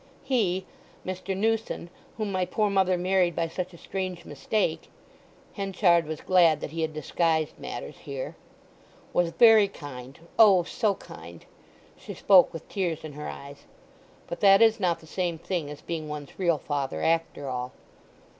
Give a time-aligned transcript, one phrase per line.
[0.23, 1.37] He—Mr.
[1.37, 4.89] Newson—whom my poor mother married by such a strange mistake"
[5.53, 8.35] (Henchard was glad that he had disguised matters here),
[9.13, 11.45] "was very kind—O so kind!"
[11.95, 13.67] (she spoke with tears in her eyes);
[14.25, 17.71] "but that is not the same thing as being one's real father after all.